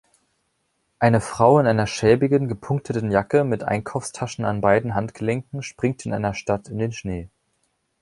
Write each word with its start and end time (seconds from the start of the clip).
Eine 0.97 1.21
Frau 1.21 1.59
in 1.59 1.67
einer 1.67 1.85
schäbigen, 1.85 2.47
gepunkteten 2.47 3.11
Jacke, 3.11 3.43
mit 3.43 3.63
Einkaufstaschen 3.63 4.45
an 4.45 4.59
beiden 4.59 4.95
Handgelenken 4.95 5.61
springt 5.61 6.07
in 6.07 6.13
einer 6.15 6.33
Stadt 6.33 6.69
in 6.69 6.79
den 6.79 6.91
Schnee 6.91 7.29